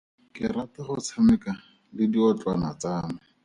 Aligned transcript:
Ke 0.35 0.43
rata 0.55 0.79
go 0.87 0.95
tshameka 1.05 1.51
le 1.95 2.03
diotlwana 2.11 2.69
tsa 2.79 2.93
me. 3.13 3.19